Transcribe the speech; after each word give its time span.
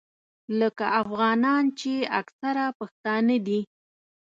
لکه 0.59 0.85
افغانان 1.01 1.63
چې 1.79 1.91
اکثره 2.19 2.65
پښتانه 2.79 3.35
دي. 3.47 3.59